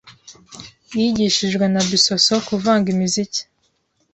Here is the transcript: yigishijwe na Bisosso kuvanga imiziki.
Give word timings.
yigishijwe 0.99 1.65
na 1.73 1.81
Bisosso 1.89 2.33
kuvanga 2.47 2.87
imiziki. 2.95 3.41